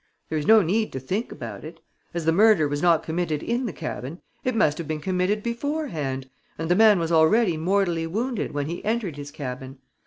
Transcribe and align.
There 0.29 0.37
is 0.39 0.47
no 0.47 0.63
need 0.63 0.91
to 0.93 0.99
think 0.99 1.31
about 1.31 1.63
it. 1.63 1.79
As 2.11 2.25
the 2.25 2.31
murder 2.31 2.67
was 2.67 2.81
not 2.81 3.03
committed 3.03 3.43
in 3.43 3.67
the 3.67 3.71
cabin, 3.71 4.19
it 4.43 4.55
must 4.55 4.79
have 4.79 4.87
been 4.87 4.99
committed 4.99 5.43
beforehand 5.43 6.27
and 6.57 6.71
the 6.71 6.75
man 6.75 6.97
was 6.97 7.11
already 7.11 7.55
mortally 7.55 8.07
wounded 8.07 8.51
when 8.51 8.65
he 8.65 8.83
entered 8.83 9.15
his 9.15 9.29
cabin. 9.29 9.77